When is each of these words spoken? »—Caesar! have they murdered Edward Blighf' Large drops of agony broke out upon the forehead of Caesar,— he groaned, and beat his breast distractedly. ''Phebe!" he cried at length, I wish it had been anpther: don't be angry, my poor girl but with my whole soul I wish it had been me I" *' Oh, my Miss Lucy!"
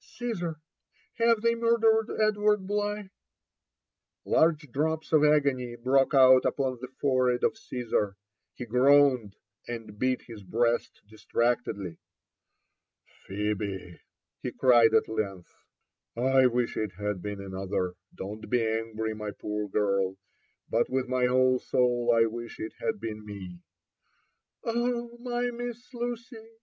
»—Caesar! 0.17 0.59
have 1.19 1.43
they 1.43 1.53
murdered 1.53 2.09
Edward 2.19 2.61
Blighf' 2.65 3.11
Large 4.25 4.71
drops 4.71 5.13
of 5.13 5.23
agony 5.23 5.75
broke 5.75 6.15
out 6.15 6.43
upon 6.43 6.79
the 6.81 6.87
forehead 6.99 7.43
of 7.43 7.55
Caesar,— 7.55 8.17
he 8.55 8.65
groaned, 8.65 9.35
and 9.67 9.99
beat 9.99 10.23
his 10.23 10.41
breast 10.41 11.01
distractedly. 11.07 11.99
''Phebe!" 13.29 13.99
he 14.41 14.51
cried 14.51 14.95
at 14.95 15.07
length, 15.07 15.53
I 16.17 16.47
wish 16.47 16.75
it 16.77 16.93
had 16.97 17.21
been 17.21 17.37
anpther: 17.39 17.93
don't 18.15 18.49
be 18.49 18.65
angry, 18.65 19.13
my 19.13 19.29
poor 19.29 19.69
girl 19.69 20.17
but 20.67 20.89
with 20.89 21.07
my 21.09 21.27
whole 21.27 21.59
soul 21.59 22.11
I 22.11 22.25
wish 22.25 22.59
it 22.59 22.73
had 22.79 22.99
been 22.99 23.23
me 23.23 23.59
I" 24.65 24.71
*' 24.71 24.75
Oh, 24.75 25.17
my 25.19 25.51
Miss 25.51 25.93
Lucy!" 25.93 26.37